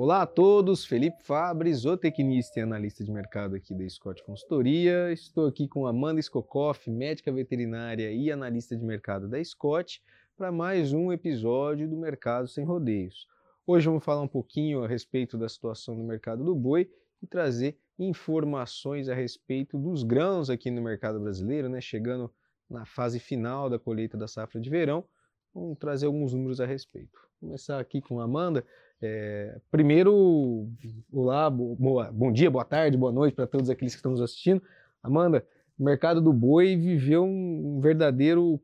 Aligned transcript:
Olá 0.00 0.22
a 0.22 0.26
todos, 0.26 0.84
Felipe 0.84 1.24
Fabre, 1.24 1.74
zootecnista 1.74 2.60
e 2.60 2.62
analista 2.62 3.02
de 3.02 3.10
mercado 3.10 3.56
aqui 3.56 3.74
da 3.74 3.88
Scott 3.88 4.22
Consultoria. 4.22 5.12
Estou 5.12 5.48
aqui 5.48 5.66
com 5.66 5.88
Amanda 5.88 6.20
Skokoff, 6.20 6.88
médica 6.88 7.32
veterinária 7.32 8.12
e 8.12 8.30
analista 8.30 8.76
de 8.76 8.84
mercado 8.84 9.28
da 9.28 9.42
Scott, 9.42 10.00
para 10.36 10.52
mais 10.52 10.92
um 10.92 11.10
episódio 11.12 11.90
do 11.90 11.96
Mercado 11.96 12.46
Sem 12.46 12.64
Rodeios. 12.64 13.26
Hoje 13.66 13.86
vamos 13.86 14.04
falar 14.04 14.22
um 14.22 14.28
pouquinho 14.28 14.84
a 14.84 14.86
respeito 14.86 15.36
da 15.36 15.48
situação 15.48 15.96
do 15.96 16.04
mercado 16.04 16.44
do 16.44 16.54
boi 16.54 16.88
e 17.20 17.26
trazer 17.26 17.76
informações 17.98 19.08
a 19.08 19.14
respeito 19.16 19.76
dos 19.76 20.04
grãos 20.04 20.48
aqui 20.48 20.70
no 20.70 20.80
mercado 20.80 21.18
brasileiro, 21.18 21.68
né? 21.68 21.80
chegando 21.80 22.32
na 22.70 22.86
fase 22.86 23.18
final 23.18 23.68
da 23.68 23.80
colheita 23.80 24.16
da 24.16 24.28
safra 24.28 24.60
de 24.60 24.70
verão. 24.70 25.04
Vamos 25.52 25.76
trazer 25.76 26.06
alguns 26.06 26.32
números 26.32 26.60
a 26.60 26.66
respeito. 26.66 27.18
Vou 27.40 27.48
começar 27.48 27.80
aqui 27.80 28.00
com 28.00 28.20
a 28.20 28.24
Amanda. 28.24 28.64
É, 29.00 29.60
primeiro, 29.70 30.68
olá, 31.12 31.48
boa, 31.48 32.10
bom 32.10 32.32
dia, 32.32 32.50
boa 32.50 32.64
tarde, 32.64 32.96
boa 32.96 33.12
noite 33.12 33.34
para 33.34 33.46
todos 33.46 33.70
aqueles 33.70 33.94
que 33.94 33.98
estão 33.98 34.10
nos 34.10 34.20
assistindo. 34.20 34.60
Amanda, 35.00 35.46
o 35.78 35.84
mercado 35.84 36.20
do 36.20 36.32
boi 36.32 36.74
viveu 36.74 37.24
um 37.24 37.80
verdadeiro 37.80 38.60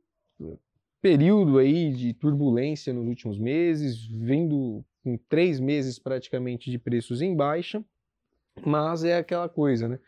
período 1.00 1.58
aí 1.58 1.92
de 1.92 2.12
turbulência 2.14 2.92
nos 2.92 3.06
últimos 3.06 3.38
meses, 3.38 4.04
vindo 4.04 4.84
com 5.04 5.16
três 5.28 5.60
meses 5.60 6.00
praticamente 6.00 6.68
de 6.68 6.78
preços 6.78 7.22
em 7.22 7.36
baixa, 7.36 7.84
mas 8.66 9.04
é 9.04 9.18
aquela 9.18 9.48
coisa, 9.48 9.86
né? 9.86 10.00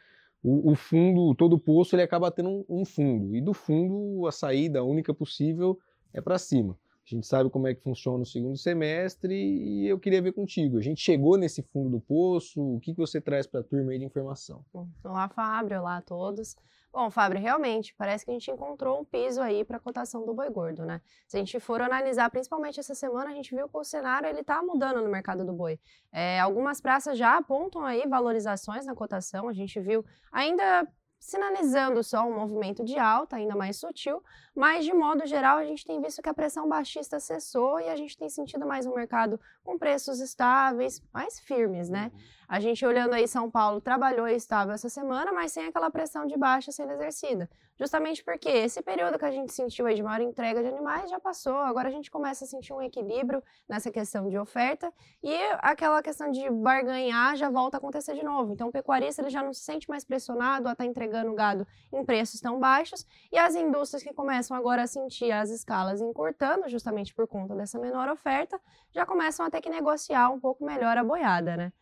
O, 0.43 0.73
o 0.73 0.75
fundo, 0.75 1.34
todo 1.37 1.59
poço, 1.59 1.95
ele 1.95 2.03
acaba 2.03 2.33
tendo 2.33 2.48
um, 2.48 2.65
um 2.69 2.84
fundo, 2.84 3.37
e 3.37 3.41
do 3.41 3.55
fundo 3.55 4.27
a 4.27 4.33
saída 4.33 4.83
única 4.83 5.15
possível 5.15 5.79
é 6.12 6.20
para 6.20 6.39
cima. 6.39 6.77
A 7.06 7.15
gente 7.15 7.24
sabe 7.24 7.48
como 7.48 7.69
é 7.69 7.74
que 7.74 7.80
funciona 7.80 8.24
o 8.24 8.27
segundo 8.27 8.56
semestre 8.56 9.33
e 9.33 9.87
eu 9.87 9.97
queria 9.97 10.20
ver 10.20 10.33
contigo. 10.33 10.77
A 10.77 10.83
gente 10.83 11.00
chegou 11.00 11.39
nesse 11.39 11.62
fundo 11.62 11.89
do 11.89 12.00
poço, 12.00 12.61
o 12.61 12.81
que, 12.81 12.92
que 12.92 12.98
você 12.98 13.20
traz 13.20 13.47
para 13.47 13.61
a 13.61 13.62
turma 13.62 13.92
aí 13.92 13.98
de 14.00 14.05
informação? 14.05 14.64
Olá, 15.05 15.28
Fábio, 15.28 15.78
olá 15.78 15.98
a 15.98 16.03
todos. 16.03 16.56
Bom, 16.92 17.08
Fábio, 17.08 17.39
realmente, 17.39 17.94
parece 17.97 18.25
que 18.25 18.33
a 18.33 18.34
gente 18.34 18.50
encontrou 18.50 19.00
um 19.00 19.05
piso 19.05 19.41
aí 19.41 19.64
para 19.64 19.77
a 19.77 19.81
cotação 19.81 20.27
do 20.27 20.34
boi 20.34 20.50
gordo, 20.50 20.84
né? 20.84 21.00
Se 21.28 21.36
a 21.36 21.39
gente 21.39 21.61
for 21.61 21.81
analisar, 21.81 22.28
principalmente 22.28 22.81
essa 22.81 22.94
semana, 22.94 23.31
a 23.31 23.34
gente 23.34 23.55
viu 23.55 23.69
que 23.69 23.77
o 23.77 23.84
cenário 23.84 24.28
ele 24.28 24.41
está 24.41 24.61
mudando 24.61 25.00
no 25.00 25.09
mercado 25.09 25.44
do 25.44 25.53
boi. 25.53 25.78
É, 26.11 26.41
algumas 26.41 26.81
praças 26.81 27.16
já 27.16 27.36
apontam 27.36 27.84
aí 27.84 28.05
valorizações 28.09 28.84
na 28.84 28.97
cotação, 28.97 29.48
a 29.48 29.53
gente 29.53 29.78
viu 29.78 30.05
ainda 30.33 30.88
sinalizando 31.19 32.03
só 32.03 32.27
um 32.27 32.34
movimento 32.34 32.84
de 32.84 32.98
alta, 32.98 33.36
ainda 33.36 33.56
mais 33.56 33.77
sutil, 33.77 34.22
mas 34.55 34.84
de 34.84 34.92
modo 34.92 35.27
geral 35.27 35.59
a 35.59 35.64
gente 35.64 35.84
tem 35.84 36.00
visto 36.00 36.22
que 36.22 36.28
a 36.28 36.34
pressão 36.34 36.69
baixista 36.69 37.19
cessou 37.19 37.81
e 37.81 37.89
a 37.89 37.97
gente 37.97 38.17
tem 38.17 38.28
sentido 38.28 38.67
mais 38.67 38.86
um 38.86 38.95
mercado 38.95 39.41
com 39.64 39.78
preços 39.78 40.20
estáveis, 40.20 41.03
mais 41.12 41.41
firmes, 41.41 41.89
né? 41.89 42.11
Uhum. 42.12 42.20
A 42.48 42.61
gente 42.61 42.87
olhando 42.87 43.14
aí 43.14 43.27
São 43.27 43.50
Paulo 43.50 43.81
trabalhou 43.81 44.28
estável 44.28 44.72
essa 44.72 44.89
semana, 44.89 45.33
mas 45.33 45.53
sem 45.53 45.67
aquela 45.67 45.91
pressão 45.91 46.27
de 46.27 46.37
baixa 46.37 46.70
sendo 46.70 46.92
exercida. 46.92 47.50
Justamente 47.78 48.24
porque 48.24 48.48
esse 48.48 48.80
período 48.82 49.19
que 49.19 49.24
a 49.24 49.30
gente 49.30 49.52
sentiu 49.52 49.86
aí 49.86 49.94
de 49.94 50.02
maior 50.02 50.22
entrega 50.22 50.62
de 50.62 50.69
animais 50.69 51.10
já 51.10 51.20
passou, 51.20 51.56
agora 51.58 51.88
a 51.88 51.91
gente 51.91 52.10
começa 52.10 52.44
a 52.44 52.48
sentir 52.48 52.72
um 52.72 52.80
equilíbrio 52.80 53.42
nessa 53.69 53.91
questão 53.91 54.28
de 54.28 54.38
oferta 54.38 54.91
e 55.22 55.34
aquela 55.58 56.02
questão 56.02 56.30
de 56.30 56.48
barganhar 56.48 57.36
já 57.36 57.50
volta 57.50 57.77
a 57.77 57.78
acontecer 57.78 58.14
de 58.14 58.24
novo. 58.24 58.52
Então 58.52 58.69
o 58.69 58.72
pecuarista 58.72 59.20
ele 59.20 59.28
já 59.28 59.42
não 59.42 59.52
se 59.52 59.60
sente 59.60 59.88
mais 59.91 60.04
pressionado 60.04 60.69
a 60.69 60.72
estar 60.72 60.84
tá 60.84 60.88
entregando 60.88 61.34
gado 61.34 61.66
em 61.92 62.02
preços 62.02 62.41
tão 62.41 62.58
baixos 62.58 63.06
e 63.30 63.36
as 63.36 63.54
indústrias 63.54 64.02
que 64.02 64.14
começam 64.14 64.56
agora 64.56 64.82
a 64.82 64.86
sentir 64.86 65.30
as 65.30 65.50
escalas 65.50 66.00
encurtando 66.00 66.69
justamente 66.70 67.14
por 67.14 67.27
conta 67.27 67.54
dessa 67.54 67.78
menor 67.78 68.08
oferta, 68.08 68.58
já 68.91 69.04
começam 69.04 69.44
a 69.44 69.50
ter 69.50 69.60
que 69.60 69.69
negociar 69.69 70.30
um 70.30 70.41
pouco 70.41 70.64
melhor 70.64 70.97
a 70.97 71.04
boiada, 71.04 71.56
né? 71.58 71.72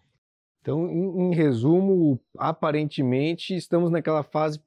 Então, 0.64 0.90
em, 0.90 1.26
em, 1.26 1.34
resumo, 1.34 2.18
aparentemente 2.38 3.55
estamos 3.55 3.90
naquela 3.90 4.22
fase, 4.22 4.58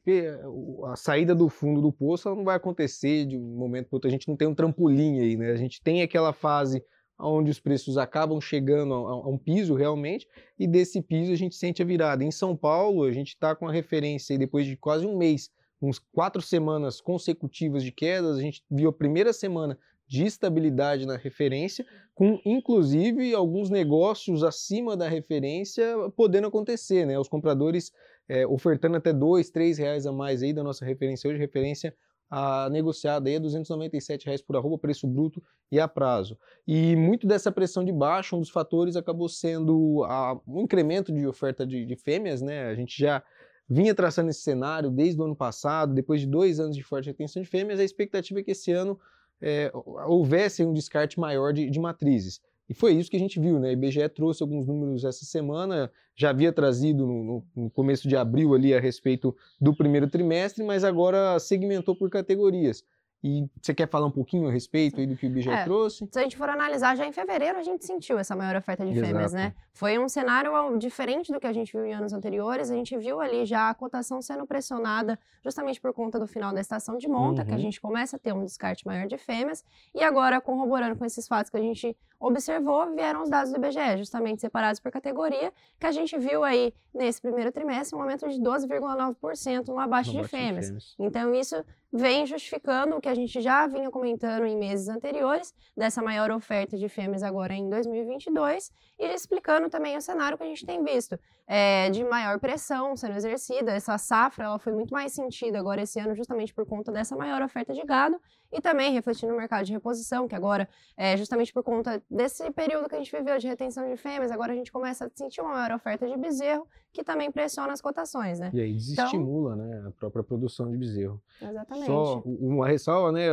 a 0.86 0.96
saída 0.96 1.34
do 1.34 1.50
fundo 1.50 1.82
do 1.82 1.92
poço 1.92 2.30
não 2.36 2.44
vai 2.44 2.56
acontecer 2.56 3.26
de 3.26 3.36
um 3.36 3.58
momento 3.58 3.88
para 3.88 3.96
outro, 3.96 4.08
a 4.08 4.12
gente 4.12 4.28
não 4.28 4.38
tem 4.38 4.48
um 4.48 4.54
trampolim 4.54 5.20
aí, 5.20 5.36
né? 5.36 5.50
A 5.50 5.56
gente 5.56 5.82
tem 5.82 6.04
aquela 6.04 6.34
fase 6.34 6.84
onde 7.18 7.50
os 7.50 7.60
preços 7.60 7.98
acabam 7.98 8.40
chegando 8.40 8.94
a, 8.94 8.98
a 8.98 9.28
um 9.28 9.40
piso 9.40 9.74
realmente, 9.74 10.28
e 10.60 10.68
desse 10.68 11.02
piso 11.02 11.32
a 11.32 11.36
gente 11.36 11.56
sente 11.56 11.82
a 11.82 11.86
virada. 11.86 12.24
Em 12.24 12.30
São 12.30 12.56
Paulo, 12.56 13.02
a 13.02 13.12
gente 13.12 13.30
está 13.30 13.56
com 13.56 13.68
a 13.68 13.72
referência 13.72 14.36
aí, 14.36 14.38
depois 14.38 14.68
de 14.68 14.78
quase 14.78 15.04
um 15.04 15.18
mês, 15.18 15.50
uns 15.82 15.98
quatro 15.98 16.44
semanas 16.44 17.02
consecutivas 17.02 17.84
de 17.84 17.92
quedas, 17.92 18.38
a 18.38 18.42
gente 18.42 18.64
viu 18.70 18.90
a 18.90 18.94
primeira 18.94 19.34
semana 19.34 19.76
de 20.08 20.26
estabilidade 20.26 21.06
na 21.06 21.18
referência, 21.18 21.86
com 22.16 22.40
inclusive 22.46 23.34
alguns 23.34 23.70
negócios 23.70 24.44
acima 24.44 24.96
da 24.96 25.08
referência 25.08 25.86
podendo 26.16 26.48
acontecer, 26.48 27.06
né? 27.06 27.20
Os 27.20 27.28
compradores 27.28 27.92
é, 28.28 28.48
ofertando 28.48 28.98
até 28.98 29.12
dois, 29.12 29.50
três 29.50 29.78
reais 29.78 30.06
a 30.06 30.12
mais 30.12 30.42
aí 30.42 30.54
da 30.54 30.64
nossa 30.64 30.86
referência 30.86 31.30
hoje, 31.30 31.40
referência 31.40 31.94
a 32.30 32.70
negociada 32.70 33.30
aí 33.30 33.38
a 33.38 33.40
297 33.40 34.26
reais 34.26 34.42
por 34.42 34.56
arroba, 34.56 34.78
preço 34.78 35.08
bruto 35.08 35.42
e 35.72 35.80
a 35.80 35.88
prazo. 35.88 36.38
E 36.68 36.96
muito 36.96 37.26
dessa 37.26 37.52
pressão 37.52 37.86
de 37.86 37.92
baixo, 37.92 38.36
um 38.36 38.40
dos 38.40 38.50
fatores 38.50 38.96
acabou 38.96 39.30
sendo 39.30 40.04
a, 40.06 40.38
um 40.48 40.62
incremento 40.62 41.14
de 41.14 41.26
oferta 41.26 41.66
de, 41.66 41.86
de 41.86 41.96
fêmeas, 41.96 42.42
né? 42.42 42.68
A 42.68 42.76
gente 42.76 42.98
já 43.00 43.24
vinha 43.70 43.94
traçando 43.94 44.30
esse 44.30 44.42
cenário 44.42 44.90
desde 44.90 45.22
o 45.22 45.26
ano 45.26 45.36
passado, 45.36 45.94
depois 45.94 46.22
de 46.22 46.28
dois 46.28 46.60
anos 46.60 46.76
de 46.76 46.84
forte 46.84 47.08
retenção 47.08 47.42
de 47.42 47.48
fêmeas, 47.48 47.80
a 47.80 47.84
expectativa 47.84 48.40
é 48.40 48.44
que 48.44 48.52
esse 48.52 48.72
ano 48.72 49.00
é, 49.42 49.72
houvesse 50.08 50.64
um 50.64 50.74
descarte 50.74 51.20
maior 51.20 51.54
de, 51.54 51.70
de, 51.70 51.80
matrizes. 51.80 52.42
E 52.70 52.74
foi 52.74 52.94
isso 52.94 53.10
que 53.10 53.16
a 53.16 53.20
gente 53.20 53.40
viu, 53.40 53.60
né? 53.60 53.70
A 53.70 53.72
IBGE 53.72 54.10
trouxe 54.10 54.44
alguns 54.44 54.68
números 54.68 55.06
essa 55.06 55.24
semana, 55.24 55.90
já 56.16 56.32
havia 56.32 56.52
trazido 56.52 57.06
no, 57.06 57.44
no, 57.56 57.70
começo 57.70 58.08
de 58.08 58.16
abril 58.18 58.54
ali 58.54 58.74
a 58.74 58.80
respeito 58.80 59.36
do 59.60 59.74
primeiro 59.74 60.10
trimestre, 60.10 60.64
mas 60.64 60.84
agora 60.84 61.40
segmentou 61.40 61.96
por 61.96 62.10
categorias. 62.10 62.84
E 63.24 63.50
você 63.60 63.74
quer 63.74 63.90
falar 63.90 64.06
um 64.06 64.12
pouquinho 64.12 64.48
a 64.48 64.52
respeito 64.52 65.00
aí 65.00 65.08
do 65.08 65.16
que 65.16 65.26
o 65.26 65.28
IBGE 65.28 65.50
é, 65.50 65.64
trouxe? 65.64 66.08
Se 66.12 66.20
a 66.20 66.22
gente 66.22 66.38
for 66.38 66.50
analisar, 66.50 66.96
já 66.96 67.06
em 67.06 67.12
fevereiro 67.12 67.58
a 67.58 67.64
gente 67.64 67.84
sentiu 67.84 68.20
essa 68.20 68.36
maior 68.36 68.56
oferta 68.56 68.86
de 68.86 68.92
Exato. 68.92 69.08
fêmeas, 69.08 69.34
né? 69.34 69.54
Foi 69.74 69.98
um 69.98 70.08
cenário 70.08 70.52
diferente 70.78 71.32
do 71.32 71.40
que 71.40 71.48
a 71.48 71.54
gente 71.54 71.72
viu 71.72 71.86
em 71.86 71.94
anos 71.94 72.14
anteriores. 72.14 72.70
A 72.70 72.76
gente 72.76 72.96
viu 72.98 73.20
ali 73.20 73.46
já 73.46 73.70
a 73.70 73.74
cotação 73.74 74.22
sendo 74.22 74.46
pressionada 74.46 75.20
justamente 75.44 75.82
por 75.82 75.94
conta 75.94 76.20
do 76.20 76.28
final 76.28 76.54
da 76.54 76.62
estação 76.62 76.98
de 76.98 77.08
monta, 77.08 77.42
uhum. 77.42 77.48
que 77.48 77.52
a 77.52 77.56
uhum. 77.56 77.62
gente 77.62 77.82
começa 77.82 78.18
a 78.18 78.20
ter 78.20 78.34
um 78.34 78.44
descarte 78.44 78.86
maior 78.86 79.08
de 79.08 79.18
fêmeas. 79.18 79.64
E 79.96 80.04
agora, 80.04 80.40
corroborando 80.40 80.96
com 80.96 81.06
esses 81.06 81.28
fatos 81.28 81.50
que 81.50 81.58
a 81.58 81.62
gente 81.62 81.96
observou, 82.20 82.94
vieram 82.96 83.24
os 83.24 83.30
dados 83.30 83.52
do 83.52 83.58
IBGE, 83.58 83.98
justamente 83.98 84.42
separados 84.42 84.80
por 84.80 84.92
categoria, 84.92 85.54
que 85.80 85.86
a 85.86 85.92
gente 85.92 86.18
viu 86.18 86.44
aí 86.44 86.74
nesse 86.94 87.22
primeiro 87.22 87.52
trimestre 87.52 87.96
um 87.96 88.02
aumento 88.02 88.28
de 88.28 88.40
12,9% 88.40 89.68
no 89.68 89.80
abate 89.80 90.12
de 90.12 90.24
fêmeas. 90.28 90.66
de 90.66 90.68
fêmeas. 90.68 90.96
Então, 91.00 91.34
isso 91.34 91.64
vem 91.92 92.26
justificando 92.26 92.96
o 92.96 93.02
que 93.02 93.08
a 93.08 93.16
gente 93.16 93.40
já 93.42 93.66
vinha 93.66 93.90
comentando 93.90 94.46
em 94.46 94.58
meses 94.58 94.90
anteriores, 94.90 95.54
dessa 95.76 96.02
maior 96.02 96.30
oferta 96.32 96.78
de 96.78 96.90
fêmeas 96.90 97.24
agora 97.24 97.54
em 97.54 97.70
2022, 97.70 98.72
e 99.00 99.06
explicando 99.14 99.70
também 99.70 99.96
o 99.96 100.02
cenário 100.02 100.38
que 100.38 100.44
a 100.44 100.48
gente 100.48 100.66
tem 100.66 100.84
visto, 100.84 101.18
é, 101.48 101.90
de 101.90 102.04
maior 102.04 102.40
pressão 102.40 102.96
sendo 102.96 103.16
exercida. 103.16 103.72
Essa 103.72 103.98
safra 103.98 104.46
ela 104.46 104.60
foi 104.60 104.74
muito 104.74 104.92
mais 104.92 105.14
sentida 105.14 105.60
agora 105.60 105.82
esse 105.82 106.00
ano, 106.00 106.16
justamente 106.16 106.54
por 106.54 106.66
conta 106.66 106.92
dessa 106.92 107.16
maior 107.16 107.42
oferta 107.42 107.74
de 107.74 107.84
gado, 107.84 108.20
e 108.52 108.62
também 108.62 108.94
refletindo 108.94 109.32
no 109.32 109.38
mercado 109.38 109.66
de 109.66 109.74
reposição, 109.74 110.28
que 110.28 110.36
agora, 110.36 110.68
é, 110.96 111.18
justamente 111.18 111.52
por 111.54 111.64
conta 111.64 112.02
desse 112.10 112.50
período 112.52 112.88
que 112.88 112.96
a 112.96 112.98
gente 112.98 113.12
viveu 113.12 113.38
de 113.38 113.48
retenção 113.48 113.90
de 113.90 113.98
fêmeas, 113.98 114.32
agora 114.32 114.54
a 114.54 114.56
gente 114.56 114.72
começa 114.72 115.06
a 115.06 115.10
sentir 115.14 115.42
uma 115.42 115.54
maior 115.54 115.76
oferta 115.76 116.08
de 116.08 116.18
bezerro, 116.18 116.68
que 116.92 117.04
também 117.04 117.32
pressiona 117.32 117.74
as 117.74 117.82
cotações, 117.82 118.40
né? 118.40 118.50
E 118.54 118.62
aí 118.62 118.74
desestimula, 118.74 119.56
então, 119.56 119.66
né, 119.66 119.88
a 119.88 119.92
própria 119.92 120.24
produção 120.24 120.70
de 120.72 120.78
bezerro. 120.78 121.22
Exatamente. 121.42 121.86
Só 121.86 122.22
uma 122.26 122.68
ressalva, 122.68 123.12
né, 123.12 123.28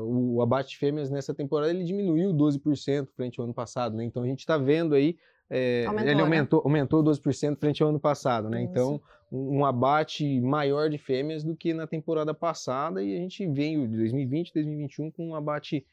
o 0.00 0.42
abate 0.42 0.70
de 0.70 0.78
fêmeas 0.78 1.10
nessa 1.10 1.32
temporada 1.32 1.70
ele 1.70 1.84
diminuiu 1.84 2.32
12% 2.34 3.08
frente 3.14 3.40
ao 3.40 3.44
ano 3.44 3.54
passado, 3.54 3.96
né? 3.96 4.04
Então 4.04 4.22
a 4.22 4.26
gente 4.26 4.40
está 4.40 4.58
vendo 4.58 4.94
aí 4.94 5.16
é, 5.48 5.84
aumentou, 5.86 6.10
ele 6.10 6.20
aumentou, 6.20 6.58
né? 6.58 6.64
aumentou 6.64 7.04
12% 7.04 7.56
frente 7.56 7.82
ao 7.82 7.88
ano 7.88 8.00
passado, 8.00 8.48
né? 8.50 8.62
Isso. 8.62 8.70
Então, 8.70 9.00
um, 9.30 9.64
abate 9.64 10.40
maior 10.40 10.88
de 10.88 10.98
fêmeas 10.98 11.42
do 11.42 11.56
que 11.56 11.74
na 11.74 11.86
temporada 11.86 12.32
passada 12.32 13.02
e 13.02 13.16
a 13.16 13.20
gente 13.20 13.46
veio 13.46 13.86
de 13.88 13.96
2020, 13.96 14.52
2021 14.52 15.10
com 15.10 15.28
um 15.28 15.34
abate 15.34 15.84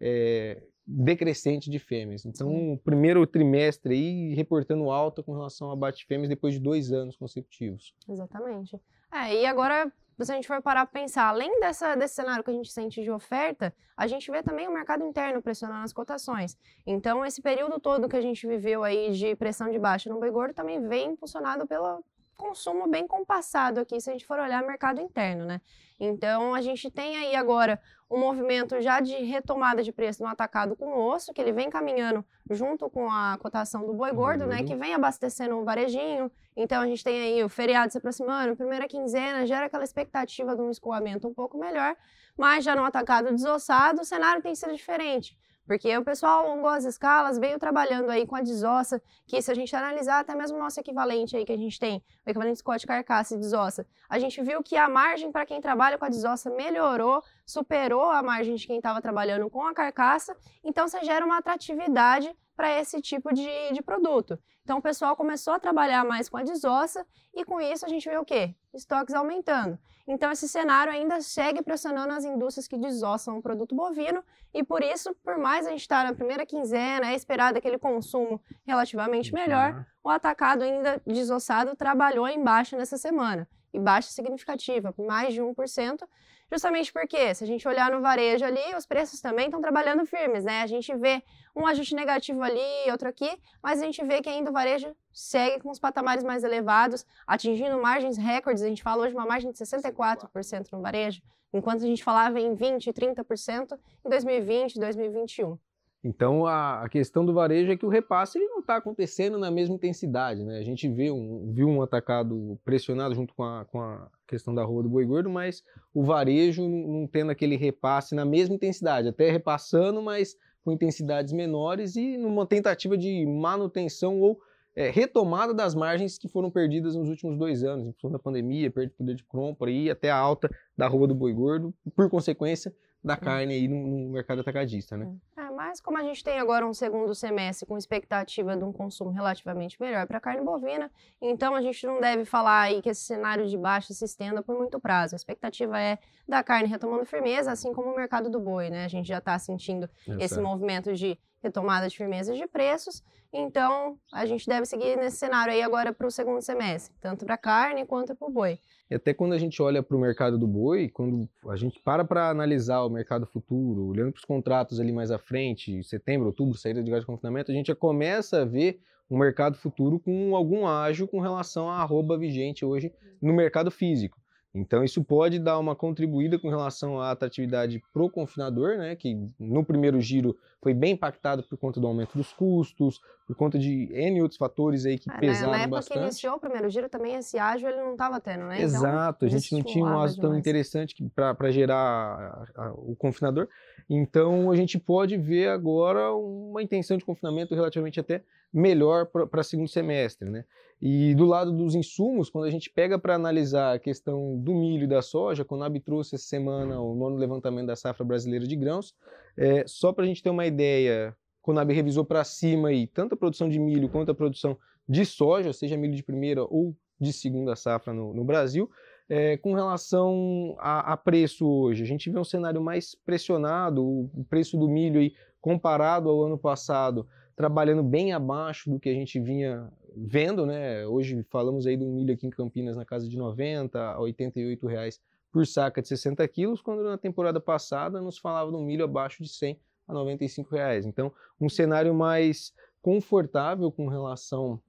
é, 0.00 0.62
decrescente 0.86 1.70
de 1.70 1.78
fêmeas. 1.78 2.24
Então, 2.24 2.72
o 2.72 2.78
primeiro 2.78 3.26
trimestre 3.26 3.94
aí 3.94 4.34
reportando 4.34 4.90
alta 4.90 5.22
com 5.22 5.32
relação 5.32 5.68
ao 5.68 5.74
abate 5.74 5.98
de 5.98 6.06
fêmeas 6.06 6.28
depois 6.28 6.54
de 6.54 6.60
dois 6.60 6.92
anos 6.92 7.16
consecutivos. 7.16 7.94
Exatamente. 8.08 8.78
É, 9.12 9.42
e 9.42 9.46
agora 9.46 9.92
se 10.24 10.30
a 10.30 10.34
gente 10.34 10.46
for 10.46 10.60
parar 10.62 10.86
para 10.86 11.00
pensar, 11.00 11.28
além 11.28 11.58
dessa, 11.60 11.94
desse 11.94 12.14
cenário 12.14 12.44
que 12.44 12.50
a 12.50 12.54
gente 12.54 12.70
sente 12.70 13.02
de 13.02 13.10
oferta, 13.10 13.74
a 13.96 14.06
gente 14.06 14.30
vê 14.30 14.42
também 14.42 14.68
o 14.68 14.72
mercado 14.72 15.04
interno 15.04 15.42
pressionando 15.42 15.84
as 15.84 15.92
cotações. 15.92 16.56
Então, 16.86 17.24
esse 17.24 17.40
período 17.40 17.80
todo 17.80 18.08
que 18.08 18.16
a 18.16 18.20
gente 18.20 18.46
viveu 18.46 18.84
aí 18.84 19.10
de 19.12 19.34
pressão 19.34 19.70
de 19.70 19.78
baixa 19.78 20.10
no 20.10 20.20
boi 20.20 20.30
gordo 20.30 20.54
também 20.54 20.86
vem 20.86 21.12
impulsionado 21.12 21.66
pela 21.66 22.00
consumo 22.42 22.88
bem 22.88 23.06
compassado 23.06 23.78
aqui, 23.78 24.00
se 24.00 24.10
a 24.10 24.12
gente 24.12 24.26
for 24.26 24.38
olhar 24.38 24.62
mercado 24.62 25.00
interno, 25.00 25.44
né? 25.44 25.60
Então, 25.98 26.52
a 26.52 26.60
gente 26.60 26.90
tem 26.90 27.16
aí 27.16 27.36
agora 27.36 27.80
um 28.10 28.18
movimento 28.18 28.80
já 28.80 28.98
de 28.98 29.14
retomada 29.22 29.82
de 29.82 29.92
preço 29.92 30.22
no 30.22 30.28
atacado 30.28 30.74
com 30.74 30.98
osso, 30.98 31.32
que 31.32 31.40
ele 31.40 31.52
vem 31.52 31.70
caminhando 31.70 32.24
junto 32.50 32.90
com 32.90 33.08
a 33.08 33.38
cotação 33.40 33.86
do 33.86 33.94
boi 33.94 34.12
gordo, 34.12 34.44
né? 34.44 34.64
Que 34.64 34.74
vem 34.74 34.92
abastecendo 34.92 35.56
o 35.56 35.64
varejinho. 35.64 36.30
Então, 36.56 36.82
a 36.82 36.86
gente 36.86 37.04
tem 37.04 37.22
aí 37.22 37.44
o 37.44 37.48
feriado 37.48 37.92
se 37.92 37.98
aproximando, 37.98 38.56
primeira 38.56 38.88
quinzena, 38.88 39.46
gera 39.46 39.66
aquela 39.66 39.84
expectativa 39.84 40.56
de 40.56 40.62
um 40.62 40.70
escoamento 40.70 41.28
um 41.28 41.32
pouco 41.32 41.56
melhor, 41.56 41.96
mas 42.36 42.64
já 42.64 42.74
no 42.74 42.84
atacado 42.84 43.32
desossado, 43.32 44.02
o 44.02 44.04
cenário 44.04 44.42
tem 44.42 44.54
sido 44.56 44.74
diferente. 44.74 45.38
Porque 45.66 45.96
o 45.96 46.04
pessoal 46.04 46.44
alongou 46.44 46.68
as 46.68 46.84
escalas, 46.84 47.38
veio 47.38 47.58
trabalhando 47.58 48.10
aí 48.10 48.26
com 48.26 48.34
a 48.34 48.42
desossa, 48.42 49.00
que 49.26 49.40
se 49.40 49.50
a 49.50 49.54
gente 49.54 49.74
analisar 49.74 50.20
até 50.20 50.34
mesmo 50.34 50.56
o 50.56 50.60
nosso 50.60 50.80
equivalente 50.80 51.36
aí 51.36 51.44
que 51.44 51.52
a 51.52 51.56
gente 51.56 51.78
tem, 51.78 52.02
o 52.26 52.30
equivalente 52.30 52.58
Scott 52.58 52.86
carcaça 52.86 53.34
e 53.34 53.38
desossa, 53.38 53.86
a 54.08 54.18
gente 54.18 54.42
viu 54.42 54.62
que 54.62 54.76
a 54.76 54.88
margem 54.88 55.30
para 55.30 55.46
quem 55.46 55.60
trabalha 55.60 55.96
com 55.96 56.04
a 56.04 56.08
desossa 56.08 56.50
melhorou, 56.50 57.22
superou 57.46 58.10
a 58.10 58.22
margem 58.22 58.56
de 58.56 58.66
quem 58.66 58.76
estava 58.76 59.00
trabalhando 59.00 59.48
com 59.48 59.64
a 59.64 59.72
carcaça, 59.72 60.36
então 60.64 60.88
você 60.88 61.02
gera 61.04 61.24
uma 61.24 61.38
atratividade 61.38 62.34
para 62.56 62.78
esse 62.80 63.00
tipo 63.00 63.32
de, 63.32 63.72
de 63.72 63.82
produto. 63.82 64.38
Então 64.62 64.78
o 64.78 64.82
pessoal 64.82 65.16
começou 65.16 65.54
a 65.54 65.58
trabalhar 65.58 66.04
mais 66.04 66.28
com 66.28 66.36
a 66.36 66.42
desossa 66.42 67.04
e 67.34 67.44
com 67.44 67.60
isso 67.60 67.84
a 67.84 67.88
gente 67.88 68.08
vê 68.08 68.16
o 68.16 68.24
quê? 68.24 68.54
Estoques 68.72 69.14
aumentando. 69.14 69.78
Então 70.06 70.30
esse 70.30 70.48
cenário 70.48 70.92
ainda 70.92 71.20
segue 71.20 71.62
pressionando 71.62 72.12
as 72.12 72.24
indústrias 72.24 72.68
que 72.68 72.78
desossam 72.78 73.38
o 73.38 73.42
produto 73.42 73.74
bovino 73.74 74.22
e 74.54 74.62
por 74.62 74.82
isso, 74.82 75.14
por 75.24 75.38
mais 75.38 75.66
a 75.66 75.70
gente 75.70 75.80
estar 75.80 76.04
tá 76.04 76.10
na 76.10 76.16
primeira 76.16 76.46
quinzena, 76.46 77.10
é 77.10 77.14
esperado 77.14 77.58
aquele 77.58 77.78
consumo 77.78 78.40
relativamente 78.64 79.32
melhor, 79.32 79.84
o 80.02 80.08
atacado 80.08 80.62
ainda 80.62 81.00
desossado 81.06 81.74
trabalhou 81.74 82.28
em 82.28 82.42
baixa 82.42 82.76
nessa 82.76 82.96
semana. 82.96 83.48
E 83.72 83.78
baixa 83.78 84.10
significativa, 84.10 84.94
mais 84.98 85.32
de 85.32 85.40
1%, 85.40 86.06
Justamente 86.52 86.92
porque, 86.92 87.34
se 87.34 87.42
a 87.44 87.46
gente 87.46 87.66
olhar 87.66 87.90
no 87.90 88.02
varejo 88.02 88.44
ali, 88.44 88.76
os 88.76 88.84
preços 88.84 89.22
também 89.22 89.46
estão 89.46 89.58
trabalhando 89.58 90.04
firmes, 90.04 90.44
né? 90.44 90.60
A 90.60 90.66
gente 90.66 90.94
vê 90.94 91.22
um 91.56 91.66
ajuste 91.66 91.94
negativo 91.94 92.42
ali, 92.42 92.60
outro 92.90 93.08
aqui, 93.08 93.30
mas 93.62 93.80
a 93.80 93.86
gente 93.86 94.04
vê 94.04 94.20
que 94.20 94.28
ainda 94.28 94.50
o 94.50 94.52
varejo 94.52 94.94
segue 95.14 95.62
com 95.62 95.70
os 95.70 95.78
patamares 95.78 96.22
mais 96.22 96.44
elevados, 96.44 97.06
atingindo 97.26 97.80
margens 97.80 98.18
recordes. 98.18 98.62
A 98.62 98.68
gente 98.68 98.82
fala 98.82 99.04
hoje 99.04 99.14
uma 99.14 99.24
margem 99.24 99.50
de 99.50 99.56
64% 99.56 100.66
no 100.72 100.82
varejo, 100.82 101.22
enquanto 101.54 101.84
a 101.84 101.86
gente 101.86 102.04
falava 102.04 102.38
em 102.38 102.54
20%, 102.54 102.92
30% 102.92 103.78
em 104.04 104.10
2020, 104.10 104.78
2021. 104.78 105.58
Então 106.04 106.46
a, 106.46 106.82
a, 106.82 106.88
questão 106.88 107.24
do 107.24 107.32
varejo 107.32 107.70
é 107.70 107.76
que 107.76 107.86
o 107.86 107.88
repasse 107.88 108.36
ele 108.36 108.48
não 108.48 108.58
está 108.58 108.76
acontecendo 108.76 109.38
na 109.38 109.52
mesma 109.52 109.76
intensidade. 109.76 110.42
Né? 110.42 110.58
A 110.58 110.62
gente 110.62 110.88
vê 110.88 111.12
um, 111.12 111.52
viu 111.52 111.68
um 111.68 111.80
atacado 111.80 112.58
pressionado 112.64 113.14
junto 113.14 113.32
com 113.34 113.44
a, 113.44 113.64
com 113.66 113.80
a 113.80 114.10
questão 114.26 114.52
da 114.52 114.64
rua 114.64 114.82
do 114.82 114.88
boi 114.88 115.04
gordo, 115.04 115.30
mas 115.30 115.62
o 115.94 116.02
varejo 116.02 116.68
não 116.68 117.06
tendo 117.06 117.30
aquele 117.30 117.56
repasse 117.56 118.16
na 118.16 118.24
mesma 118.24 118.56
intensidade, 118.56 119.08
até 119.08 119.30
repassando, 119.30 120.02
mas 120.02 120.36
com 120.64 120.72
intensidades 120.72 121.32
menores 121.32 121.94
e 121.94 122.16
numa 122.16 122.46
tentativa 122.46 122.98
de 122.98 123.24
manutenção 123.24 124.20
ou 124.20 124.40
é, 124.74 124.90
retomada 124.90 125.52
das 125.52 125.74
margens 125.74 126.18
que 126.18 126.28
foram 126.28 126.50
perdidas 126.50 126.96
nos 126.96 127.08
últimos 127.08 127.38
dois 127.38 127.62
anos, 127.62 127.86
em 127.86 127.92
função 127.92 128.10
da 128.10 128.18
pandemia, 128.18 128.70
perda 128.70 128.90
de 128.90 128.96
poder 128.96 129.14
de 129.14 129.24
compra 129.24 129.70
e 129.70 129.90
até 129.90 130.10
a 130.10 130.16
alta 130.16 130.50
da 130.76 130.88
rua 130.88 131.06
do 131.06 131.14
boi 131.14 131.32
gordo, 131.32 131.74
por 131.94 132.08
consequência 132.08 132.74
da 133.02 133.16
carne 133.16 133.54
aí 133.54 133.66
no, 133.66 134.10
mercado 134.10 134.40
atacadista, 134.40 134.96
né? 134.96 135.12
É, 135.36 135.50
mas 135.50 135.80
como 135.80 135.98
a 135.98 136.02
gente 136.02 136.22
tem 136.22 136.38
agora 136.38 136.66
um 136.66 136.72
segundo 136.72 137.14
semestre 137.14 137.66
com 137.66 137.76
expectativa 137.76 138.56
de 138.56 138.62
um 138.62 138.72
consumo 138.72 139.10
relativamente 139.10 139.80
melhor 139.80 140.06
para 140.06 140.18
a 140.18 140.20
carne 140.20 140.42
bovina, 140.42 140.90
então 141.20 141.54
a 141.54 141.60
gente 141.60 141.84
não 141.86 142.00
deve 142.00 142.24
falar 142.24 142.62
aí 142.62 142.80
que 142.80 142.90
esse 142.90 143.02
cenário 143.02 143.46
de 143.48 143.58
baixa 143.58 143.92
se 143.92 144.04
estenda 144.04 144.42
por 144.42 144.56
muito 144.56 144.78
prazo. 144.78 145.14
A 145.14 145.16
expectativa 145.16 145.80
é 145.80 145.98
da 146.28 146.42
carne 146.42 146.68
retomando 146.68 147.04
firmeza, 147.04 147.50
assim 147.50 147.72
como 147.72 147.90
o 147.90 147.96
mercado 147.96 148.30
do 148.30 148.38
boi, 148.38 148.70
né? 148.70 148.84
A 148.84 148.88
gente 148.88 149.08
já 149.08 149.18
está 149.18 149.38
sentindo 149.38 149.90
esse 150.18 150.40
movimento 150.40 150.94
de 150.94 151.18
retomada 151.42 151.88
de 151.88 151.96
firmeza 151.96 152.34
de 152.34 152.46
preços. 152.46 153.02
Então, 153.32 153.98
a 154.12 154.26
gente 154.26 154.46
deve 154.46 154.66
seguir 154.66 154.96
nesse 154.96 155.16
cenário 155.16 155.52
aí 155.52 155.62
agora 155.62 155.92
para 155.92 156.06
o 156.06 156.10
segundo 156.10 156.42
semestre, 156.42 156.94
tanto 157.00 157.24
para 157.24 157.36
carne 157.38 157.86
quanto 157.86 158.14
para 158.14 158.28
o 158.28 158.30
boi. 158.30 158.60
E 158.92 158.94
até 158.94 159.14
quando 159.14 159.32
a 159.32 159.38
gente 159.38 159.62
olha 159.62 159.82
para 159.82 159.96
o 159.96 160.00
mercado 160.00 160.36
do 160.36 160.46
boi, 160.46 160.86
quando 160.86 161.26
a 161.48 161.56
gente 161.56 161.80
para 161.80 162.04
para 162.04 162.28
analisar 162.28 162.82
o 162.82 162.90
mercado 162.90 163.24
futuro, 163.24 163.86
olhando 163.86 164.12
para 164.12 164.18
os 164.18 164.24
contratos 164.26 164.78
ali 164.78 164.92
mais 164.92 165.10
à 165.10 165.16
frente, 165.16 165.82
setembro, 165.82 166.26
outubro, 166.26 166.58
saída 166.58 166.82
de 166.82 166.90
gás 166.90 167.00
de 167.00 167.06
confinamento, 167.06 167.50
a 167.50 167.54
gente 167.54 167.68
já 167.68 167.74
começa 167.74 168.42
a 168.42 168.44
ver 168.44 168.82
um 169.10 169.16
mercado 169.16 169.56
futuro 169.56 169.98
com 169.98 170.36
algum 170.36 170.66
ágio 170.66 171.08
com 171.08 171.20
relação 171.20 171.70
à 171.70 171.76
arroba 171.76 172.18
vigente 172.18 172.66
hoje 172.66 172.92
no 173.20 173.32
mercado 173.32 173.70
físico. 173.70 174.20
Então, 174.54 174.84
isso 174.84 175.02
pode 175.02 175.38
dar 175.38 175.58
uma 175.58 175.74
contribuída 175.74 176.38
com 176.38 176.50
relação 176.50 177.00
à 177.00 177.10
atratividade 177.10 177.82
pro 177.92 178.10
confinador, 178.10 178.76
né, 178.76 178.94
que 178.94 179.16
no 179.38 179.64
primeiro 179.64 179.98
giro 179.98 180.36
foi 180.60 180.74
bem 180.74 180.92
impactado 180.92 181.42
por 181.42 181.56
conta 181.56 181.80
do 181.80 181.86
aumento 181.86 182.16
dos 182.16 182.32
custos, 182.34 183.00
por 183.26 183.34
conta 183.34 183.58
de 183.58 183.88
N 183.92 184.20
outros 184.20 184.36
fatores 184.36 184.84
aí 184.84 184.98
que 184.98 185.10
ah, 185.10 185.18
pesaram 185.18 185.52
bastante. 185.52 185.56
Na 185.56 185.62
época 185.62 185.76
bastante. 185.76 185.98
que 185.98 186.04
iniciou 186.04 186.36
o 186.36 186.40
primeiro 186.40 186.68
giro 186.68 186.88
também 186.88 187.14
esse 187.14 187.38
ágio 187.38 187.66
ele 187.66 187.80
não 187.80 187.92
estava 187.92 188.20
tendo, 188.20 188.44
né? 188.44 188.56
Então, 188.56 188.64
Exato, 188.66 189.24
então, 189.24 189.36
a 189.36 189.40
gente 189.40 189.52
não 189.54 189.62
tinha 189.62 189.84
um 189.84 189.98
ágio 189.98 190.20
tão 190.20 190.36
interessante 190.36 191.10
para 191.14 191.50
gerar 191.50 192.46
a, 192.54 192.66
a, 192.66 192.72
o 192.74 192.94
confinador. 192.94 193.48
Então, 193.88 194.50
a 194.50 194.56
gente 194.56 194.78
pode 194.78 195.16
ver 195.16 195.48
agora 195.48 196.12
uma 196.12 196.62
intenção 196.62 196.98
de 196.98 197.04
confinamento 197.04 197.54
relativamente 197.54 197.98
até 197.98 198.22
melhor 198.52 199.06
para 199.06 199.42
segundo 199.42 199.68
semestre, 199.68 200.28
né? 200.28 200.44
E 200.84 201.14
do 201.14 201.26
lado 201.26 201.52
dos 201.52 201.76
insumos, 201.76 202.28
quando 202.28 202.46
a 202.46 202.50
gente 202.50 202.68
pega 202.68 202.98
para 202.98 203.14
analisar 203.14 203.76
a 203.76 203.78
questão 203.78 204.36
do 204.36 204.52
milho 204.52 204.82
e 204.82 204.88
da 204.88 205.00
soja, 205.00 205.44
quando 205.44 205.62
a 205.62 205.66
AB 205.66 205.78
trouxe 205.78 206.16
essa 206.16 206.24
semana 206.24 206.80
o 206.80 206.92
nono 206.96 207.14
levantamento 207.14 207.68
da 207.68 207.76
safra 207.76 208.04
brasileira 208.04 208.44
de 208.44 208.56
grãos, 208.56 208.92
é, 209.36 209.62
só 209.64 209.92
para 209.92 210.02
a 210.02 210.08
gente 210.08 210.20
ter 210.20 210.30
uma 210.30 210.44
ideia, 210.44 211.16
a 211.46 211.60
AB 211.60 211.72
revisou 211.72 212.04
para 212.04 212.24
cima 212.24 212.70
aí, 212.70 212.88
tanto 212.88 213.14
a 213.14 213.16
produção 213.16 213.48
de 213.48 213.60
milho 213.60 213.88
quanto 213.88 214.10
a 214.10 214.14
produção 214.14 214.58
de 214.88 215.06
soja, 215.06 215.52
seja 215.52 215.76
milho 215.76 215.94
de 215.94 216.02
primeira 216.02 216.42
ou 216.42 216.74
de 217.00 217.12
segunda 217.12 217.54
safra 217.54 217.94
no, 217.94 218.12
no 218.12 218.24
Brasil, 218.24 218.68
é, 219.08 219.36
com 219.36 219.54
relação 219.54 220.56
a, 220.58 220.94
a, 220.94 220.96
preço 220.96 221.46
hoje, 221.46 221.84
a 221.84 221.86
gente 221.86 222.10
vê 222.10 222.18
um 222.18 222.24
cenário 222.24 222.60
mais 222.60 222.96
pressionado, 223.06 223.84
o 223.84 224.26
preço 224.28 224.56
do 224.56 224.68
milho 224.68 224.98
aí, 224.98 225.12
comparado 225.40 226.08
ao 226.08 226.24
ano 226.24 226.36
passado, 226.36 227.06
trabalhando 227.36 227.82
bem 227.82 228.12
abaixo 228.12 228.70
do 228.70 228.78
que 228.78 228.88
a 228.88 228.94
gente 228.94 229.18
vinha 229.20 229.70
vendo, 229.96 230.46
né? 230.46 230.86
Hoje 230.86 231.24
falamos 231.30 231.66
aí 231.66 231.76
um 231.76 231.94
milho 231.94 232.14
aqui 232.14 232.26
em 232.26 232.30
Campinas 232.30 232.76
na 232.76 232.84
casa 232.84 233.08
de 233.08 233.16
90 233.16 233.78
a 233.78 234.00
88 234.00 234.66
reais 234.66 235.00
por 235.30 235.46
saca 235.46 235.80
de 235.80 235.88
60 235.88 236.26
quilos, 236.28 236.60
quando 236.60 236.82
na 236.82 236.98
temporada 236.98 237.40
passada 237.40 238.00
nos 238.00 238.18
falava 238.18 238.50
um 238.54 238.62
milho 238.62 238.84
abaixo 238.84 239.22
de 239.22 239.30
100 239.30 239.58
a 239.88 239.92
95 239.94 240.54
reais. 240.54 240.84
Então, 240.86 241.12
um 241.40 241.48
cenário 241.48 241.94
mais 241.94 242.52
confortável 242.82 243.70
com 243.72 243.88
relação 243.88 244.60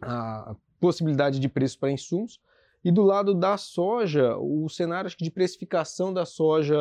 à 0.00 0.54
possibilidade 0.78 1.38
de 1.38 1.48
preço 1.48 1.78
para 1.78 1.90
insumos. 1.90 2.40
E 2.84 2.90
do 2.90 3.02
lado 3.02 3.34
da 3.34 3.56
soja, 3.56 4.36
o 4.36 4.68
cenário 4.68 5.10
de 5.16 5.30
precificação 5.30 6.12
da 6.12 6.26
soja 6.26 6.76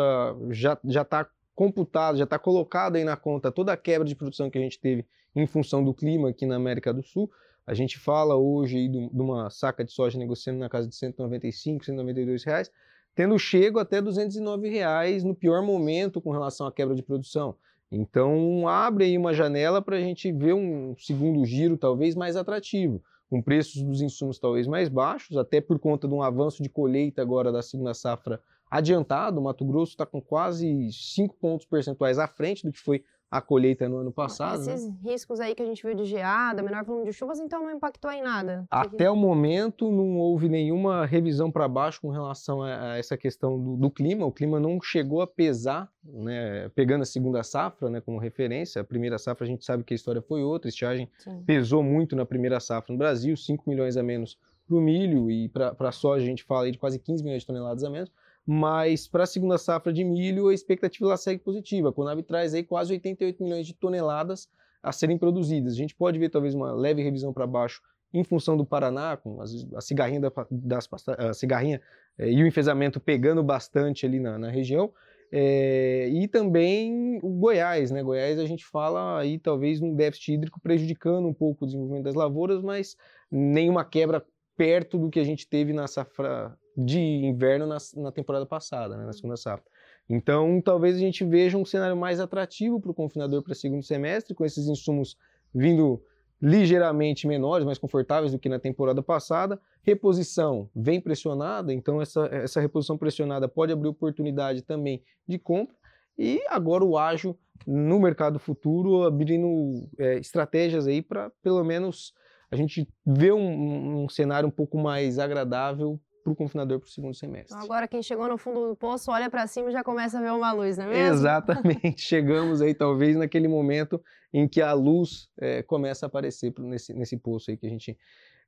já 0.50 1.02
está 1.02 1.26
computado, 1.56 2.18
já 2.18 2.24
está 2.24 2.40
colocado 2.40 2.96
aí 2.96 3.04
na 3.04 3.16
conta 3.16 3.52
toda 3.52 3.74
a 3.74 3.78
quebra 3.78 4.08
de 4.08 4.16
produção 4.16 4.50
que 4.50 4.58
a 4.58 4.62
gente 4.62 4.80
teve 4.80 5.06
em 5.36 5.46
função 5.46 5.84
do 5.84 5.94
clima 5.94 6.30
aqui 6.30 6.46
na 6.46 6.56
América 6.56 6.94
do 6.94 7.04
Sul. 7.04 7.30
A 7.66 7.74
gente 7.74 7.98
fala 7.98 8.36
hoje 8.36 8.88
de, 8.88 8.98
uma 9.14 9.50
saca 9.50 9.84
de 9.84 9.92
soja 9.92 10.20
negociando 10.20 10.60
na 10.60 10.70
casa 10.70 10.88
de 10.88 10.96
195, 10.96 11.86
192 11.86 12.44
reais, 12.44 12.72
tendo 13.16 13.38
chego 13.40 13.80
até 13.80 14.02
209 14.02 14.70
reais 14.70 15.24
no 15.24 15.34
pior 15.34 15.64
momento 15.64 16.20
com 16.20 16.32
relação 16.32 16.68
à 16.68 16.72
quebra 16.72 16.96
de 16.96 17.02
produção. 17.02 17.56
Então 17.92 18.68
abre 18.68 19.06
aí 19.06 19.18
uma 19.18 19.34
janela 19.34 19.82
para 19.82 19.98
a 19.98 20.00
gente 20.00 20.32
ver 20.32 20.54
um 20.54 20.96
segundo 20.98 21.46
giro 21.46 21.78
talvez 21.78 22.16
mais 22.16 22.36
atrativo, 22.36 23.02
com 23.30 23.42
preços 23.42 23.82
dos 23.84 24.02
insumos 24.02 24.40
talvez 24.40 24.68
mais 24.68 24.90
baixos, 24.90 25.38
até 25.38 25.62
por 25.62 25.80
conta 25.80 26.08
de 26.08 26.14
um 26.14 26.24
avanço 26.24 26.62
de 26.62 26.70
colheita 26.70 27.22
agora 27.22 27.52
da 27.52 27.62
segunda 27.62 27.94
safra 27.94 28.42
adiantado. 28.74 29.40
O 29.40 29.44
Mato 29.44 29.64
Grosso 29.64 29.92
está 29.92 30.06
com 30.06 30.20
quase 30.20 30.92
5 30.92 31.36
pontos 31.36 31.66
percentuais 31.66 32.18
à 32.18 32.28
frente 32.28 32.66
do 32.66 32.72
que 32.72 32.80
foi 32.80 33.04
a 33.30 33.42
colheita 33.42 33.90
no 33.90 33.98
ano 33.98 34.12
passado. 34.12 34.62
Esses 34.62 34.88
né? 34.88 34.96
riscos 35.04 35.40
aí 35.40 35.56
que 35.56 35.64
a 35.64 35.66
gente 35.66 35.82
viu 35.84 35.96
de 35.96 36.06
geada, 36.06 36.62
menor 36.62 36.84
volume 36.84 37.06
de 37.06 37.14
chuvas, 37.14 37.40
então 37.40 37.64
não 37.64 37.72
impactou 37.72 38.12
em 38.12 38.22
nada? 38.22 38.64
Até 38.70 39.10
o 39.10 39.16
momento 39.16 39.92
não 39.92 40.18
houve 40.20 40.48
nenhuma 40.48 41.04
revisão 41.06 41.52
para 41.52 41.68
baixo 41.68 42.00
com 42.02 42.12
relação 42.12 42.62
a, 42.62 42.96
essa 42.96 43.18
questão 43.18 43.60
do, 43.60 43.76
do, 43.76 43.90
clima. 43.90 44.24
O 44.24 44.32
clima 44.32 44.60
não 44.60 44.80
chegou 44.82 45.22
a 45.22 45.28
pesar, 45.28 45.90
né, 46.04 46.70
pegando 46.76 47.02
a 47.02 47.06
segunda 47.06 47.42
safra 47.42 47.90
né, 47.90 48.02
como 48.02 48.20
referência. 48.20 48.82
A 48.82 48.86
primeira 48.86 49.18
safra 49.18 49.46
a 49.46 49.48
gente 49.48 49.66
sabe 49.66 49.84
que 49.84 49.94
a 49.94 49.96
história 49.96 50.22
foi 50.22 50.44
outra, 50.44 50.68
a 50.68 50.70
estiagem 50.70 51.10
Sim. 51.18 51.44
pesou 51.44 51.82
muito 51.82 52.16
na 52.16 52.28
primeira 52.28 52.60
safra 52.60 52.94
no 52.94 53.00
Brasil, 53.00 53.36
5 53.36 53.68
milhões 53.68 53.98
a 53.98 54.04
menos 54.04 54.38
para 54.68 54.78
o 54.78 54.82
milho 54.82 55.30
e 55.32 55.50
para 55.50 55.76
a 55.80 55.92
soja 55.92 56.24
a 56.24 56.28
gente 56.28 56.44
fala 56.44 56.72
de 56.72 56.78
quase 56.78 57.00
15 57.00 57.24
milhões 57.24 57.42
de 57.42 57.48
toneladas 57.48 57.84
a 57.84 57.90
menos 57.90 58.12
mas 58.46 59.08
para 59.08 59.24
a 59.24 59.28
segunda 59.28 59.58
safra 59.58 59.94
de 59.94 60.04
milho 60.04 60.50
a 60.50 60.54
expectativa 60.54 61.08
lá 61.08 61.18
segue 61.18 61.40
positiva. 61.42 61.90
A 61.90 61.94
Conab 61.94 62.22
traz 62.24 62.54
aí 62.54 62.64
quase 62.64 62.92
88 62.94 63.42
milhões 63.42 63.66
de 63.66 63.74
toneladas 63.74 64.50
a 64.82 64.92
serem 64.92 65.18
produzidas. 65.18 65.74
A 65.74 65.78
gente 65.78 65.96
pode 65.96 66.20
ver 66.20 66.30
talvez 66.30 66.54
uma 66.54 66.72
leve 66.74 67.02
revisão 67.02 67.32
para 67.32 67.48
baixo 67.48 67.82
em 68.14 68.24
função 68.24 68.56
do 68.56 68.66
Paraná, 68.66 69.18
com 69.18 69.42
as, 69.42 69.66
a 69.74 69.82
cigarrinha, 69.82 70.20
da, 70.20 70.32
das, 70.52 70.88
a 71.18 71.34
cigarrinha 71.34 71.82
é, 72.18 72.30
e 72.30 72.44
o 72.44 72.48
enfesamento 72.48 73.00
pegando 73.00 73.42
bastante 73.42 74.06
ali 74.06 74.20
na, 74.20 74.38
na 74.38 74.50
região. 74.50 74.92
É, 75.32 76.10
e 76.10 76.28
também 76.28 77.20
o 77.24 77.30
Goiás, 77.30 77.90
né? 77.90 78.04
Goiás 78.04 78.38
a 78.38 78.46
gente 78.46 78.64
fala 78.64 79.20
aí 79.20 79.40
talvez 79.40 79.82
um 79.82 79.96
déficit 79.96 80.34
hídrico 80.34 80.60
prejudicando 80.62 81.28
um 81.28 81.34
pouco 81.34 81.64
o 81.64 81.66
desenvolvimento 81.66 82.04
das 82.04 82.14
lavouras, 82.14 82.62
mas 82.62 82.96
nenhuma 83.32 83.84
quebra 83.84 84.24
perto 84.56 84.98
do 84.98 85.10
que 85.10 85.20
a 85.20 85.24
gente 85.24 85.48
teve 85.48 85.74
na 85.74 85.88
safra 85.88 86.58
de 86.76 87.00
inverno 87.00 87.68
na, 87.68 87.78
na 87.96 88.12
temporada 88.12 88.46
passada, 88.46 88.98
né? 88.98 89.06
na 89.06 89.14
segunda 89.14 89.38
safra. 89.38 89.66
Então, 90.10 90.62
talvez 90.62 90.96
a 90.96 91.00
gente 91.00 91.24
veja 91.24 91.58
um 91.58 91.66
cenário 91.66 91.96
mais 91.96 92.20
atrativo 92.20 92.80
para 92.80 92.92
o 92.92 92.94
confinador 92.94 93.42
para 93.42 93.56
segundo 93.56 93.84
semestre, 93.84 94.36
com 94.36 94.44
esses 94.46 94.68
insumos 94.68 95.18
vindo 95.54 96.02
ligeiramente 96.42 97.26
menores, 97.26 97.66
mais 97.66 97.78
confortáveis 97.78 98.34
do 98.34 98.40
que 98.40 98.50
na 98.50 98.60
temporada 98.60 99.02
passada. 99.02 99.60
Reposição 99.82 100.70
vem 100.76 101.00
pressionada, 101.00 101.74
então 101.74 102.02
essa, 102.02 102.26
essa 102.26 102.60
reposição 102.60 102.98
pressionada 102.98 103.48
pode 103.48 103.72
abrir 103.72 103.88
oportunidade 103.88 104.62
também 104.62 105.02
de 105.26 105.40
compra. 105.40 105.76
E 106.18 106.42
agora 106.50 106.84
o 106.84 106.98
ágil 106.98 107.40
no 107.66 107.98
mercado 107.98 108.40
futuro 108.40 109.04
abrindo 109.04 109.88
é, 109.98 110.18
estratégias 110.18 110.86
aí 110.86 111.02
para 111.02 111.32
pelo 111.42 111.64
menos 111.64 112.14
a 112.54 112.56
gente 112.56 112.88
ver 113.06 113.34
um, 113.34 114.04
um 114.04 114.10
cenário 114.10 114.48
um 114.48 114.52
pouco 114.52 114.78
mais 114.78 115.18
agradável 115.18 116.00
para 116.24 116.32
o 116.32 116.36
confinador 116.36 116.80
para 116.80 116.88
o 116.88 116.90
segundo 116.90 117.14
semestre. 117.14 117.54
Então, 117.54 117.66
agora 117.66 117.88
quem 117.88 118.02
chegou 118.02 118.28
no 118.28 118.38
fundo 118.38 118.70
do 118.70 118.76
poço 118.76 119.12
olha 119.12 119.30
para 119.30 119.46
cima 119.46 119.70
e 119.70 119.74
já 119.74 119.84
começa 119.84 120.18
a 120.18 120.22
ver 120.22 120.32
uma 120.32 120.52
luz, 120.54 120.78
não 120.78 120.86
é 120.86 120.90
mesmo? 120.90 121.14
Exatamente. 121.16 122.00
Chegamos 122.02 122.62
aí 122.62 122.74
talvez 122.74 123.18
naquele 123.18 123.48
momento 123.48 124.02
em 124.32 124.48
que 124.48 124.62
a 124.62 124.72
luz 124.74 125.30
é, 125.38 125.62
começa 125.64 126.06
a 126.06 126.08
aparecer 126.08 126.54
nesse, 126.60 126.94
nesse 126.94 127.18
poço 127.18 127.52
aí 127.52 127.58
que 127.58 127.66
a 127.66 127.70
gente 127.70 127.98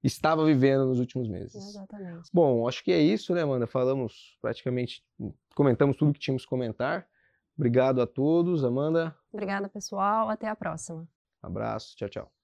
estava 0.03 0.45
vivendo 0.45 0.85
nos 0.85 0.99
últimos 0.99 1.27
meses. 1.27 1.55
Exatamente. 1.55 2.29
Bom, 2.31 2.67
acho 2.67 2.83
que 2.83 2.91
é 2.91 2.99
isso, 2.99 3.33
né, 3.33 3.41
Amanda? 3.41 3.67
Falamos 3.67 4.37
praticamente, 4.41 5.03
comentamos 5.55 5.97
tudo 5.97 6.13
que 6.13 6.19
tínhamos 6.19 6.43
que 6.43 6.49
comentar. 6.49 7.07
Obrigado 7.57 8.01
a 8.01 8.07
todos, 8.07 8.63
Amanda. 8.63 9.15
Obrigada, 9.33 9.67
pessoal. 9.67 10.29
Até 10.29 10.47
a 10.47 10.55
próxima. 10.55 11.07
Abraço. 11.41 11.95
Tchau, 11.95 12.09
tchau. 12.09 12.34